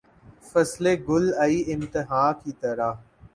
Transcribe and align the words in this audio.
فصل 0.49 0.85
گل 1.07 1.25
آئی 1.43 1.57
امتحاں 1.73 2.31
کی 2.41 2.51
طرح 2.61 2.91